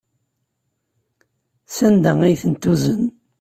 [1.75, 3.03] Sanda ay ten-tuzen?